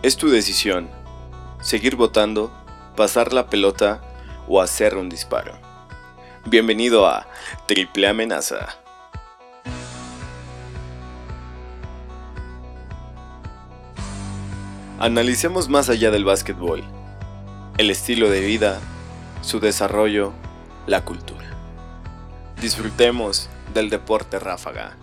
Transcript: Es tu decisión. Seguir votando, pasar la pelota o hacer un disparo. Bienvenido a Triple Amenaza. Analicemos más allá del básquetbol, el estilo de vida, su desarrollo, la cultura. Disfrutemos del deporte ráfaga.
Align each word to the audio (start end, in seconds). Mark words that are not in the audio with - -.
Es 0.00 0.16
tu 0.16 0.28
decisión. 0.28 0.88
Seguir 1.60 1.96
votando, 1.96 2.52
pasar 2.94 3.32
la 3.32 3.48
pelota 3.48 4.00
o 4.46 4.60
hacer 4.62 4.96
un 4.96 5.08
disparo. 5.08 5.58
Bienvenido 6.46 7.08
a 7.08 7.26
Triple 7.66 8.06
Amenaza. 8.06 8.78
Analicemos 15.00 15.68
más 15.68 15.88
allá 15.88 16.12
del 16.12 16.24
básquetbol, 16.24 16.84
el 17.76 17.90
estilo 17.90 18.30
de 18.30 18.40
vida, 18.40 18.78
su 19.40 19.58
desarrollo, 19.58 20.32
la 20.86 21.04
cultura. 21.04 21.56
Disfrutemos 22.60 23.50
del 23.74 23.90
deporte 23.90 24.38
ráfaga. 24.38 24.96